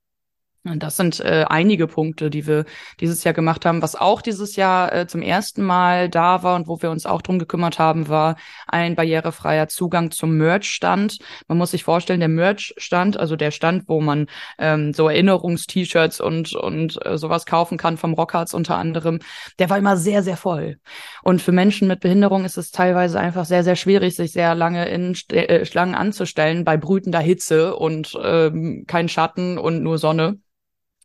Das 0.64 0.97
sind 0.97 1.21
äh, 1.21 1.44
einige 1.47 1.87
Punkte, 1.87 2.30
die 2.30 2.47
wir 2.47 2.64
dieses 2.99 3.23
Jahr 3.23 3.35
gemacht 3.35 3.66
haben. 3.66 3.83
Was 3.83 3.97
auch 3.97 4.23
dieses 4.23 4.56
Jahr 4.56 4.94
äh, 4.94 5.06
zum 5.06 5.21
ersten 5.21 5.62
Mal 5.62 6.09
da 6.09 6.42
war 6.42 6.56
und 6.56 6.68
wo 6.68 6.80
wir 6.80 6.90
uns 6.90 7.04
auch 7.04 7.21
drum 7.21 7.38
gekümmert 7.38 7.78
haben, 7.78 8.09
war 8.09 8.37
ein 8.66 8.97
barrierefreier 8.97 9.68
Zugang 9.68 10.11
zum 10.11 10.38
Merch-Stand. 10.38 11.18
Man 11.49 11.59
muss 11.59 11.73
sich 11.73 11.85
vorstellen, 11.85 12.21
der 12.21 12.30
Merch-Stand, 12.30 13.18
also 13.18 13.37
der 13.37 13.50
Stand, 13.50 13.90
wo 13.90 14.00
man 14.00 14.26
ähm, 14.59 14.94
so 14.94 15.06
Erinnerungs-T-Shirts 15.06 16.23
und, 16.23 16.54
und 16.54 16.99
äh, 17.04 17.18
sowas 17.18 17.44
kaufen 17.44 17.76
kann, 17.76 17.99
vom 17.99 18.14
Rockharts 18.14 18.54
unter 18.54 18.78
anderem, 18.78 19.18
der 19.59 19.68
war 19.68 19.76
immer 19.76 19.99
sehr, 19.99 20.23
sehr 20.23 20.38
voll. 20.38 20.78
Und 21.23 21.42
für 21.42 21.52
Menschen 21.52 21.88
mit 21.88 22.00
Behinderung 22.00 22.47
ist 22.47 22.56
es 22.56 22.71
teilweise 22.71 23.21
einfach 23.21 23.44
sehr, 23.44 23.64
sehr 23.64 23.76
schwierig, 23.76 24.16
sich 24.16 24.33
sehr 24.33 24.54
lange 24.54 24.88
in 24.88 25.14
St 25.14 25.30
äh, 25.35 25.66
Schlangen 25.66 25.94
anzustellen 25.94 26.64
bei 26.64 26.78
brütender 26.78 27.21
Hitze 27.21 27.76
und 27.76 28.18
ähm, 28.23 28.85
kein 28.87 29.11
Schatten 29.11 29.59
und 29.59 29.83
nur 29.83 29.99
Sonne. 29.99 30.38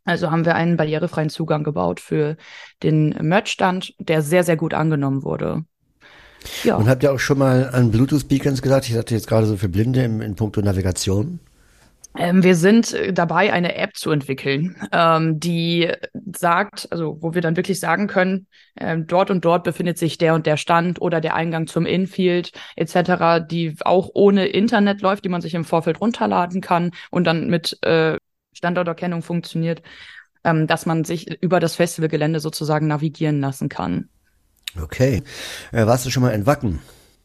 Also 0.04 0.30
haben 0.30 0.44
wir 0.44 0.54
einen 0.54 0.76
barrierefreien 0.76 1.30
Zugang 1.30 1.62
gebaut 1.62 2.00
für 2.00 2.36
den 2.82 3.10
Merchstand, 3.20 3.94
der 3.98 4.22
sehr, 4.22 4.44
sehr 4.44 4.56
gut 4.56 4.74
angenommen 4.74 5.22
wurde. 5.22 5.64
Ja. 6.64 6.76
Und 6.76 6.88
habt 6.88 7.02
ihr 7.02 7.12
auch 7.12 7.18
schon 7.18 7.38
mal 7.38 7.70
an 7.72 7.90
Bluetooth-Beacons 7.90 8.62
gesagt? 8.62 8.88
Ich 8.88 8.96
hatte 8.96 9.14
jetzt 9.14 9.28
gerade 9.28 9.46
so 9.46 9.56
für 9.56 9.68
Blinde 9.68 10.02
im, 10.02 10.20
in 10.20 10.36
puncto 10.36 10.62
Navigation. 10.62 11.40
Ähm, 12.18 12.42
wir 12.42 12.56
sind 12.56 12.96
dabei, 13.12 13.52
eine 13.52 13.76
App 13.76 13.94
zu 13.94 14.10
entwickeln, 14.10 14.74
ähm, 14.90 15.38
die 15.38 15.92
sagt, 16.36 16.88
also 16.90 17.18
wo 17.20 17.34
wir 17.34 17.40
dann 17.40 17.56
wirklich 17.56 17.78
sagen 17.78 18.08
können, 18.08 18.48
ähm, 18.76 19.06
dort 19.06 19.30
und 19.30 19.44
dort 19.44 19.62
befindet 19.62 19.96
sich 19.96 20.18
der 20.18 20.34
und 20.34 20.44
der 20.44 20.56
Stand 20.56 21.00
oder 21.00 21.20
der 21.20 21.36
Eingang 21.36 21.68
zum 21.68 21.86
Infield 21.86 22.50
etc., 22.74 23.46
die 23.48 23.76
auch 23.82 24.10
ohne 24.12 24.46
Internet 24.46 25.02
läuft, 25.02 25.24
die 25.24 25.28
man 25.28 25.40
sich 25.40 25.54
im 25.54 25.64
Vorfeld 25.64 26.00
runterladen 26.00 26.60
kann 26.60 26.90
und 27.10 27.24
dann 27.24 27.48
mit 27.48 27.78
äh, 27.82 28.16
Standorterkennung 28.60 29.22
funktioniert, 29.22 29.82
ähm, 30.44 30.66
dass 30.66 30.84
man 30.84 31.04
sich 31.04 31.42
über 31.42 31.60
das 31.60 31.76
Festivalgelände 31.76 32.40
sozusagen 32.40 32.86
navigieren 32.86 33.40
lassen 33.40 33.70
kann. 33.70 34.08
Okay. 34.80 35.22
Äh, 35.72 35.86
warst 35.86 36.04
du 36.04 36.10
schon 36.10 36.22
mal 36.22 36.30
in 36.30 36.44
Wacken? 36.44 36.78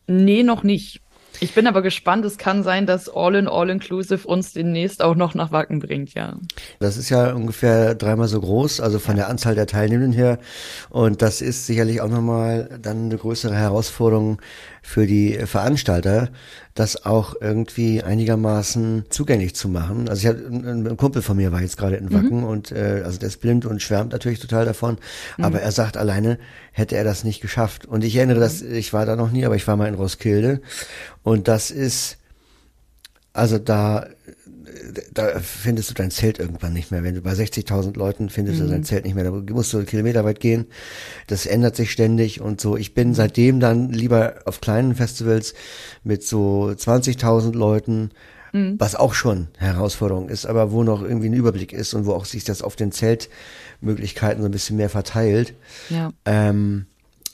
Nee, 0.07 0.43
noch 0.43 0.63
nicht. 0.63 1.01
Ich 1.41 1.53
bin 1.53 1.67
aber 1.67 1.81
gespannt. 1.81 2.23
Es 2.23 2.37
kann 2.37 2.63
sein, 2.63 2.85
dass 2.85 3.09
All 3.09 3.35
in 3.35 3.49
All 3.49 3.69
Inclusive 3.69 4.25
uns 4.25 4.53
demnächst 4.53 5.03
auch 5.03 5.15
noch 5.15 5.35
nach 5.35 5.51
Wacken 5.51 5.79
bringt, 5.79 6.13
ja. 6.13 6.37
Das 6.79 6.95
ist 6.95 7.09
ja 7.09 7.33
ungefähr 7.33 7.93
dreimal 7.95 8.29
so 8.29 8.39
groß, 8.39 8.79
also 8.79 8.99
von 8.99 9.17
der 9.17 9.27
Anzahl 9.27 9.53
der 9.53 9.67
Teilnehmenden 9.67 10.13
her. 10.13 10.39
Und 10.89 11.21
das 11.21 11.41
ist 11.41 11.67
sicherlich 11.67 11.99
auch 11.99 12.07
nochmal 12.07 12.79
dann 12.81 13.05
eine 13.05 13.17
größere 13.17 13.53
Herausforderung, 13.53 14.41
für 14.85 15.07
die 15.07 15.33
Veranstalter, 15.45 16.29
das 16.75 17.05
auch 17.05 17.33
irgendwie 17.41 18.03
einigermaßen 18.03 19.05
zugänglich 19.09 19.55
zu 19.55 19.67
machen. 19.67 20.07
Also 20.07 20.21
ich 20.21 20.27
habe 20.27 20.45
ein, 20.47 20.95
Kumpel 20.95 21.23
von 21.23 21.35
mir 21.35 21.51
war 21.51 21.61
jetzt 21.61 21.75
gerade 21.75 21.95
in 21.95 22.13
Wacken 22.13 22.41
mhm. 22.41 22.43
und 22.43 22.71
äh, 22.71 23.01
also 23.03 23.17
der 23.17 23.29
ist 23.29 23.41
blind 23.41 23.65
und 23.65 23.81
schwärmt 23.81 24.11
natürlich 24.11 24.39
total 24.39 24.63
davon, 24.63 24.97
mhm. 25.37 25.43
aber 25.43 25.59
er 25.59 25.71
sagt 25.71 25.97
alleine 25.97 26.37
hätte 26.71 26.95
er 26.95 27.03
das 27.03 27.23
nicht 27.23 27.41
geschafft. 27.41 27.85
Und 27.85 28.03
ich 28.03 28.15
erinnere, 28.15 28.39
dass 28.39 28.61
ich 28.61 28.93
war 28.93 29.07
da 29.07 29.15
noch 29.15 29.31
nie, 29.31 29.43
aber 29.43 29.55
ich 29.55 29.67
war 29.67 29.75
mal 29.75 29.87
in 29.87 29.95
Roskilde 29.95 30.61
und 31.23 31.47
das 31.47 31.71
ist 31.71 32.17
also 33.35 33.59
da 33.59 34.07
da 35.13 35.39
findest 35.39 35.89
du 35.89 35.93
dein 35.93 36.11
Zelt 36.11 36.39
irgendwann 36.39 36.73
nicht 36.73 36.91
mehr. 36.91 37.03
Wenn 37.03 37.15
du 37.15 37.21
bei 37.21 37.33
60.000 37.33 37.97
Leuten 37.97 38.29
findest 38.29 38.59
mhm. 38.59 38.63
du 38.63 38.69
dein 38.71 38.79
mhm. 38.81 38.85
Zelt 38.85 39.05
nicht 39.05 39.15
mehr, 39.15 39.23
da 39.23 39.31
musst 39.31 39.73
du 39.73 39.83
Kilometer 39.83 40.25
weit 40.25 40.39
gehen. 40.39 40.65
Das 41.27 41.45
ändert 41.45 41.75
sich 41.75 41.91
ständig 41.91 42.41
und 42.41 42.61
so. 42.61 42.77
Ich 42.77 42.93
bin 42.93 43.13
seitdem 43.13 43.59
dann 43.59 43.89
lieber 43.89 44.35
auf 44.45 44.61
kleinen 44.61 44.95
Festivals 44.95 45.53
mit 46.03 46.23
so 46.23 46.67
20.000 46.67 47.53
Leuten, 47.55 48.11
mhm. 48.53 48.75
was 48.77 48.95
auch 48.95 49.13
schon 49.13 49.47
Herausforderung 49.57 50.29
ist, 50.29 50.45
aber 50.45 50.71
wo 50.71 50.83
noch 50.83 51.01
irgendwie 51.01 51.29
ein 51.29 51.33
Überblick 51.33 51.73
ist 51.73 51.93
und 51.93 52.05
wo 52.05 52.13
auch 52.13 52.25
sich 52.25 52.43
das 52.43 52.61
auf 52.61 52.75
den 52.75 52.91
Zeltmöglichkeiten 52.91 54.41
so 54.41 54.49
ein 54.49 54.51
bisschen 54.51 54.77
mehr 54.77 54.89
verteilt. 54.89 55.55
Ja. 55.89 56.11
Ähm, 56.25 56.85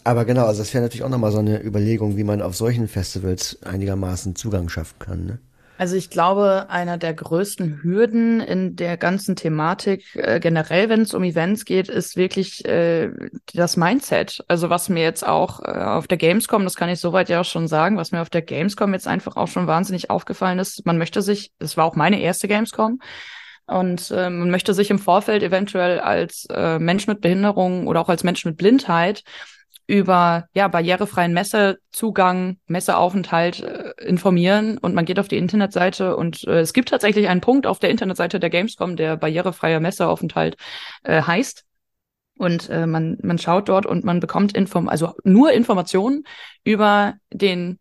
aber 0.03 0.25
genau, 0.25 0.46
also 0.46 0.62
das 0.62 0.74
wäre 0.74 0.84
natürlich 0.84 1.03
auch 1.03 1.10
nochmal 1.10 1.31
so 1.31 1.39
eine 1.39 1.63
Überlegung, 1.63 2.17
wie 2.17 2.24
man 2.24 2.41
auf 2.41 2.55
solchen 2.55 2.88
Festivals 2.88 3.60
einigermaßen 3.63 4.36
Zugang 4.36 4.70
schaffen 4.70 4.98
kann. 5.00 5.25
Ne? 5.25 5.39
Also 5.81 5.95
ich 5.95 6.11
glaube, 6.11 6.67
einer 6.69 7.00
der 7.00 7.15
größten 7.15 7.81
Hürden 7.81 8.39
in 8.39 8.75
der 8.75 8.97
ganzen 8.97 9.35
Thematik 9.35 10.15
äh, 10.15 10.39
generell, 10.39 10.89
wenn 10.89 11.01
es 11.01 11.15
um 11.15 11.23
Events 11.23 11.65
geht, 11.65 11.89
ist 11.89 12.15
wirklich 12.15 12.63
äh, 12.65 13.09
das 13.55 13.77
Mindset. 13.77 14.45
Also 14.47 14.69
was 14.69 14.89
mir 14.89 15.01
jetzt 15.01 15.27
auch 15.27 15.59
äh, 15.61 15.71
auf 15.71 16.05
der 16.05 16.19
Gamescom, 16.19 16.65
das 16.65 16.75
kann 16.75 16.89
ich 16.89 17.00
soweit 17.00 17.29
ja 17.29 17.41
auch 17.41 17.45
schon 17.45 17.67
sagen, 17.67 17.97
was 17.97 18.11
mir 18.11 18.21
auf 18.21 18.29
der 18.29 18.43
Gamescom 18.43 18.93
jetzt 18.93 19.07
einfach 19.07 19.38
auch 19.38 19.47
schon 19.47 19.65
wahnsinnig 19.65 20.11
aufgefallen 20.11 20.59
ist, 20.59 20.85
man 20.85 21.00
möchte 21.00 21.23
sich, 21.23 21.51
das 21.57 21.77
war 21.77 21.85
auch 21.85 21.95
meine 21.95 22.21
erste 22.21 22.47
Gamescom, 22.47 23.00
und 23.65 24.11
äh, 24.11 24.29
man 24.29 24.51
möchte 24.51 24.75
sich 24.75 24.91
im 24.91 25.00
Vorfeld 25.00 25.41
eventuell 25.41 26.00
als 26.00 26.45
äh, 26.51 26.77
Mensch 26.77 27.07
mit 27.07 27.21
Behinderung 27.21 27.88
oder 27.88 28.01
auch 28.01 28.09
als 28.09 28.23
Mensch 28.23 28.45
mit 28.45 28.57
Blindheit 28.57 29.23
über 29.88 30.47
ja 30.53 30.67
barrierefreien 30.67 31.33
Messezugang, 31.33 32.57
Messeaufenthalt 32.67 33.61
äh, 33.61 33.93
informieren 34.05 34.77
und 34.77 34.93
man 34.93 35.05
geht 35.05 35.19
auf 35.19 35.27
die 35.27 35.38
Internetseite 35.38 36.15
und 36.15 36.43
äh, 36.45 36.59
es 36.59 36.73
gibt 36.73 36.89
tatsächlich 36.89 37.27
einen 37.27 37.41
Punkt 37.41 37.67
auf 37.67 37.79
der 37.79 37.89
Internetseite 37.89 38.39
der 38.39 38.50
Gamescom, 38.50 38.95
der 38.95 39.17
barrierefreier 39.17 39.79
Messeaufenthalt 39.79 40.57
äh, 41.03 41.21
heißt. 41.21 41.65
Und 42.38 42.69
äh, 42.69 42.88
man, 42.88 43.17
man 43.21 43.38
schaut 43.38 43.69
dort 43.69 43.85
und 43.85 44.03
man 44.03 44.19
bekommt 44.19 44.55
Inform 44.55 44.88
also 44.88 45.13
nur 45.23 45.51
Informationen 45.51 46.23
über 46.63 47.15
den 47.31 47.77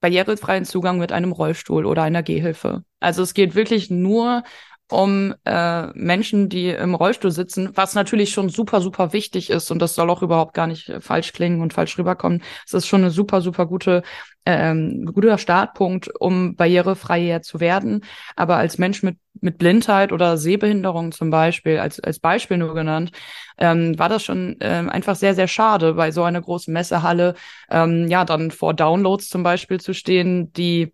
barrierefreien 0.00 0.64
Zugang 0.64 0.98
mit 0.98 1.12
einem 1.12 1.32
Rollstuhl 1.32 1.84
oder 1.84 2.02
einer 2.02 2.22
Gehhilfe. 2.22 2.84
Also 3.00 3.22
es 3.22 3.34
geht 3.34 3.54
wirklich 3.54 3.90
nur 3.90 4.42
um 4.90 5.34
äh, 5.44 5.86
Menschen, 5.88 6.48
die 6.48 6.68
im 6.70 6.94
Rollstuhl 6.94 7.30
sitzen, 7.30 7.70
was 7.74 7.94
natürlich 7.94 8.30
schon 8.30 8.48
super, 8.48 8.80
super 8.80 9.12
wichtig 9.12 9.50
ist 9.50 9.70
und 9.70 9.80
das 9.80 9.94
soll 9.94 10.08
auch 10.10 10.22
überhaupt 10.22 10.54
gar 10.54 10.66
nicht 10.66 10.88
äh, 10.88 11.00
falsch 11.00 11.32
klingen 11.32 11.60
und 11.60 11.72
falsch 11.74 11.98
rüberkommen. 11.98 12.42
Es 12.66 12.74
ist 12.74 12.86
schon 12.86 13.02
eine 13.02 13.10
super, 13.10 13.40
super 13.42 13.66
gute, 13.66 14.02
ähm, 14.46 15.04
guter 15.12 15.36
Startpunkt, 15.36 16.08
um 16.18 16.56
barrierefreier 16.56 17.42
zu 17.42 17.60
werden. 17.60 18.04
Aber 18.34 18.56
als 18.56 18.78
Mensch 18.78 19.02
mit, 19.02 19.18
mit 19.40 19.58
Blindheit 19.58 20.10
oder 20.10 20.38
Sehbehinderung 20.38 21.12
zum 21.12 21.28
Beispiel, 21.30 21.78
als, 21.78 22.00
als 22.00 22.18
Beispiel 22.18 22.56
nur 22.56 22.74
genannt, 22.74 23.12
ähm, 23.58 23.98
war 23.98 24.08
das 24.08 24.24
schon 24.24 24.56
ähm, 24.60 24.88
einfach 24.88 25.16
sehr, 25.16 25.34
sehr 25.34 25.48
schade, 25.48 25.94
bei 25.94 26.12
so 26.12 26.22
einer 26.22 26.40
großen 26.40 26.72
Messehalle, 26.72 27.34
ähm, 27.70 28.08
ja, 28.08 28.24
dann 28.24 28.50
vor 28.50 28.72
Downloads 28.72 29.28
zum 29.28 29.42
Beispiel 29.42 29.80
zu 29.80 29.92
stehen, 29.92 30.52
die 30.54 30.92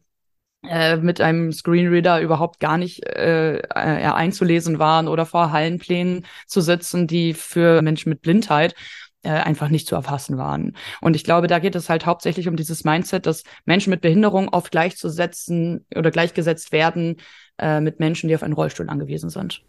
äh, 0.68 0.96
mit 0.96 1.20
einem 1.20 1.52
Screenreader 1.52 2.20
überhaupt 2.20 2.60
gar 2.60 2.78
nicht 2.78 3.04
äh, 3.06 3.58
äh, 3.58 3.62
einzulesen 3.70 4.78
waren 4.78 5.08
oder 5.08 5.26
vor 5.26 5.52
Hallenplänen 5.52 6.26
zu 6.46 6.60
sitzen, 6.60 7.06
die 7.06 7.34
für 7.34 7.82
Menschen 7.82 8.10
mit 8.10 8.22
Blindheit 8.22 8.74
äh, 9.22 9.30
einfach 9.30 9.68
nicht 9.68 9.88
zu 9.88 9.94
erfassen 9.94 10.38
waren. 10.38 10.76
Und 11.00 11.16
ich 11.16 11.24
glaube, 11.24 11.46
da 11.46 11.58
geht 11.58 11.74
es 11.74 11.88
halt 11.88 12.06
hauptsächlich 12.06 12.48
um 12.48 12.56
dieses 12.56 12.84
Mindset, 12.84 13.26
dass 13.26 13.42
Menschen 13.64 13.90
mit 13.90 14.00
Behinderung 14.00 14.48
oft 14.50 14.70
gleichzusetzen 14.70 15.86
oder 15.94 16.10
gleichgesetzt 16.10 16.72
werden 16.72 17.16
äh, 17.58 17.80
mit 17.80 18.00
Menschen, 18.00 18.28
die 18.28 18.34
auf 18.34 18.42
einen 18.42 18.52
Rollstuhl 18.52 18.88
angewiesen 18.88 19.30
sind. 19.30 19.62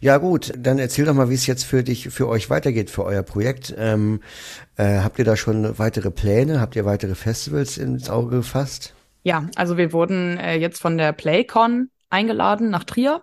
Ja 0.00 0.18
gut, 0.18 0.52
dann 0.58 0.78
erzähl 0.78 1.04
doch 1.04 1.14
mal, 1.14 1.30
wie 1.30 1.34
es 1.34 1.46
jetzt 1.46 1.64
für 1.64 1.84
dich, 1.84 2.08
für 2.08 2.28
euch 2.28 2.50
weitergeht, 2.50 2.90
für 2.90 3.04
euer 3.04 3.22
Projekt. 3.22 3.74
Ähm, 3.78 4.20
äh, 4.76 4.98
habt 4.98 5.18
ihr 5.18 5.24
da 5.24 5.36
schon 5.36 5.78
weitere 5.78 6.10
Pläne? 6.10 6.60
Habt 6.60 6.76
ihr 6.76 6.84
weitere 6.84 7.14
Festivals 7.14 7.78
ins 7.78 8.10
Auge 8.10 8.36
gefasst? 8.36 8.94
Ja, 9.22 9.46
also 9.56 9.76
wir 9.76 9.92
wurden 9.92 10.38
äh, 10.38 10.56
jetzt 10.56 10.80
von 10.80 10.98
der 10.98 11.12
PlayCon 11.12 11.90
eingeladen 12.10 12.70
nach 12.70 12.84
Trier. 12.84 13.22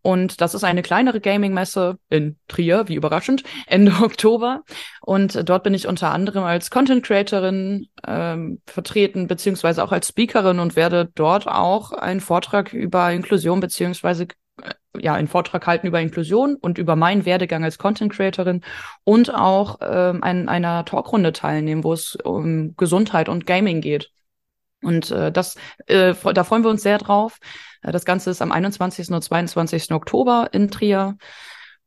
Und 0.00 0.40
das 0.40 0.54
ist 0.54 0.64
eine 0.64 0.82
kleinere 0.82 1.20
Gaming-Messe 1.20 1.98
in 2.08 2.38
Trier, 2.46 2.88
wie 2.88 2.94
überraschend, 2.94 3.42
Ende 3.66 3.92
Oktober. 4.02 4.62
Und 5.00 5.48
dort 5.48 5.64
bin 5.64 5.74
ich 5.74 5.88
unter 5.88 6.12
anderem 6.12 6.44
als 6.44 6.70
Content 6.70 7.04
Creatorin 7.04 7.88
ähm, 8.06 8.60
vertreten, 8.66 9.26
beziehungsweise 9.26 9.82
auch 9.82 9.92
als 9.92 10.08
Speakerin 10.08 10.60
und 10.60 10.76
werde 10.76 11.10
dort 11.14 11.46
auch 11.46 11.92
einen 11.92 12.20
Vortrag 12.20 12.72
über 12.72 13.10
Inklusion 13.12 13.60
beziehungsweise 13.60 14.28
äh, 14.62 14.72
ja 14.98 15.14
einen 15.14 15.28
Vortrag 15.28 15.66
halten 15.66 15.88
über 15.88 16.00
Inklusion 16.00 16.54
und 16.54 16.78
über 16.78 16.96
meinen 16.96 17.26
Werdegang 17.26 17.64
als 17.64 17.76
Content 17.76 18.12
Creatorin 18.12 18.62
und 19.04 19.34
auch 19.34 19.78
ähm, 19.82 20.22
an 20.22 20.48
einer 20.48 20.84
Talkrunde 20.84 21.32
teilnehmen, 21.32 21.84
wo 21.84 21.92
es 21.92 22.14
um 22.14 22.76
Gesundheit 22.76 23.28
und 23.28 23.46
Gaming 23.46 23.80
geht. 23.80 24.12
Und 24.82 25.10
äh, 25.10 25.32
das, 25.32 25.56
äh, 25.86 26.14
da 26.34 26.44
freuen 26.44 26.62
wir 26.62 26.70
uns 26.70 26.82
sehr 26.82 26.98
drauf. 26.98 27.38
Äh, 27.82 27.92
das 27.92 28.04
Ganze 28.04 28.30
ist 28.30 28.42
am 28.42 28.52
21. 28.52 29.10
und 29.10 29.22
22. 29.22 29.92
Oktober 29.92 30.48
in 30.52 30.70
Trier. 30.70 31.16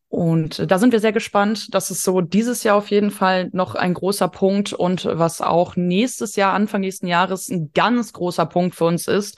Und 0.07 0.59
äh, 0.59 0.67
da 0.67 0.77
sind 0.77 0.91
wir 0.91 0.99
sehr 0.99 1.13
gespannt. 1.13 1.73
Das 1.73 1.89
ist 1.89 2.03
so 2.03 2.19
dieses 2.19 2.63
Jahr 2.63 2.75
auf 2.75 2.91
jeden 2.91 3.11
Fall 3.11 3.49
noch 3.53 3.75
ein 3.75 3.93
großer 3.93 4.27
Punkt 4.27 4.73
und 4.73 5.05
was 5.05 5.41
auch 5.41 5.77
nächstes 5.77 6.35
Jahr, 6.35 6.53
Anfang 6.53 6.81
nächsten 6.81 7.07
Jahres 7.07 7.49
ein 7.49 7.71
ganz 7.73 8.11
großer 8.11 8.45
Punkt 8.45 8.75
für 8.75 8.85
uns 8.85 9.07
ist, 9.07 9.37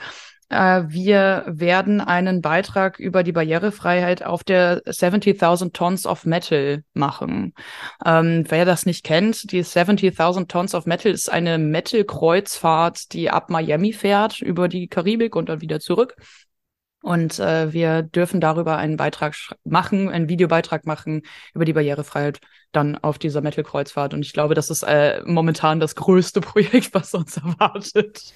wir 0.53 1.45
werden 1.47 2.01
einen 2.01 2.41
Beitrag 2.41 2.99
über 2.99 3.23
die 3.23 3.31
Barrierefreiheit 3.31 4.23
auf 4.23 4.43
der 4.43 4.81
70.000 4.83 5.73
Tons 5.73 6.05
of 6.05 6.25
Metal 6.25 6.83
machen. 6.93 7.53
Ähm, 8.05 8.45
wer 8.47 8.65
das 8.65 8.85
nicht 8.85 9.03
kennt, 9.03 9.51
die 9.51 9.63
70.000 9.63 10.47
Tons 10.47 10.75
of 10.75 10.85
Metal 10.85 11.11
ist 11.11 11.31
eine 11.31 11.57
Metal-Kreuzfahrt, 11.57 13.13
die 13.13 13.29
ab 13.29 13.49
Miami 13.49 13.93
fährt, 13.93 14.41
über 14.41 14.67
die 14.67 14.87
Karibik 14.87 15.35
und 15.35 15.49
dann 15.49 15.61
wieder 15.61 15.79
zurück. 15.79 16.15
Und 17.03 17.37
äh, 17.37 17.73
wir 17.73 18.01
dürfen 18.01 18.39
darüber 18.39 18.77
einen 18.77 18.95
Beitrag 18.95 19.35
machen, 19.65 20.07
einen 20.07 20.29
Videobeitrag 20.29 20.85
machen 20.85 21.23
über 21.53 21.65
die 21.65 21.73
Barrierefreiheit 21.73 22.39
dann 22.71 22.97
auf 22.97 23.19
dieser 23.19 23.41
Metal-Kreuzfahrt. 23.41 24.13
Und 24.13 24.21
ich 24.21 24.31
glaube, 24.31 24.55
das 24.55 24.69
ist 24.69 24.83
äh, 24.83 25.21
momentan 25.25 25.81
das 25.81 25.95
größte 25.95 26.39
Projekt, 26.41 26.93
was 26.93 27.13
uns 27.13 27.35
erwartet. 27.35 28.33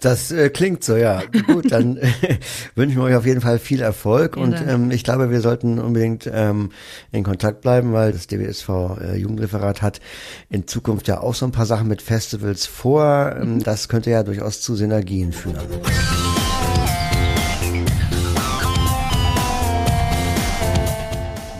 Das 0.00 0.32
äh, 0.32 0.48
klingt 0.48 0.82
so, 0.82 0.96
ja. 0.96 1.22
Gut, 1.46 1.70
dann 1.70 1.98
äh, 1.98 2.08
wünschen 2.74 2.96
wir 2.96 3.04
euch 3.04 3.16
auf 3.16 3.26
jeden 3.26 3.42
Fall 3.42 3.58
viel 3.58 3.82
Erfolg 3.82 4.38
und 4.38 4.54
ähm, 4.66 4.90
ich 4.90 5.04
glaube, 5.04 5.30
wir 5.30 5.42
sollten 5.42 5.78
unbedingt 5.78 6.28
ähm, 6.32 6.70
in 7.12 7.22
Kontakt 7.22 7.60
bleiben, 7.60 7.92
weil 7.92 8.12
das 8.12 8.26
DBSV 8.26 8.68
äh, 8.98 9.16
Jugendreferat 9.16 9.82
hat 9.82 10.00
in 10.48 10.66
Zukunft 10.66 11.06
ja 11.06 11.20
auch 11.20 11.34
so 11.34 11.44
ein 11.44 11.52
paar 11.52 11.66
Sachen 11.66 11.86
mit 11.86 12.00
Festivals 12.00 12.64
vor. 12.64 13.36
Ähm, 13.38 13.56
mhm. 13.56 13.62
das 13.62 13.90
könnte 13.90 14.08
ja 14.08 14.22
durchaus 14.22 14.62
zu 14.62 14.74
Synergien 14.74 15.32
führen. 15.34 15.58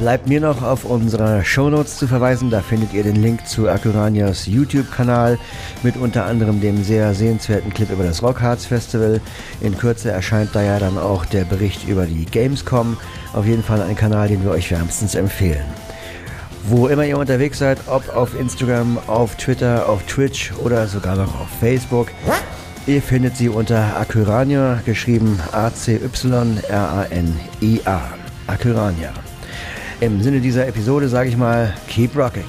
Bleibt 0.01 0.29
mir 0.29 0.41
noch 0.41 0.63
auf 0.63 0.87
unsere 0.87 1.45
Shownotes 1.45 1.99
zu 1.99 2.09
verweisen. 2.09 2.49
Da 2.49 2.63
findet 2.63 2.95
ihr 2.95 3.03
den 3.03 3.17
Link 3.17 3.47
zu 3.47 3.69
Akuranias 3.69 4.47
YouTube-Kanal 4.47 5.39
mit 5.83 5.99
unter 5.99 6.25
anderem 6.25 6.63
dem 6.63 6.83
sehr 6.83 7.13
sehenswerten 7.15 7.75
Clip 7.75 7.91
über 7.91 8.05
das 8.05 8.23
Rockharz 8.23 8.65
Festival. 8.65 9.21
In 9.61 9.77
Kürze 9.77 10.11
erscheint 10.11 10.55
da 10.55 10.63
ja 10.63 10.79
dann 10.79 10.97
auch 10.97 11.27
der 11.27 11.45
Bericht 11.45 11.87
über 11.87 12.07
die 12.07 12.25
Gamescom. 12.25 12.97
Auf 13.35 13.45
jeden 13.45 13.63
Fall 13.63 13.83
ein 13.83 13.95
Kanal, 13.95 14.29
den 14.29 14.43
wir 14.43 14.53
euch 14.53 14.71
wärmstens 14.71 15.15
empfehlen. 15.15 15.67
Wo 16.65 16.87
immer 16.87 17.05
ihr 17.05 17.19
unterwegs 17.19 17.59
seid, 17.59 17.81
ob 17.87 18.09
auf 18.17 18.35
Instagram, 18.41 18.97
auf 19.07 19.35
Twitter, 19.35 19.87
auf 19.87 20.03
Twitch 20.05 20.53
oder 20.65 20.87
sogar 20.87 21.17
noch 21.17 21.39
auf 21.43 21.49
Facebook. 21.61 22.09
Ihr 22.87 23.03
findet 23.03 23.37
sie 23.37 23.51
unter 23.51 23.99
Acurania, 23.99 24.81
geschrieben 24.87 25.39
A-C-Y-R-A-N-I-A. 25.53 26.01
Acurania. 28.47 29.13
Im 30.01 30.23
Sinne 30.23 30.41
dieser 30.41 30.67
Episode 30.67 31.09
sage 31.11 31.29
ich 31.29 31.37
mal, 31.37 31.75
keep 31.87 32.17
rocking. 32.17 32.45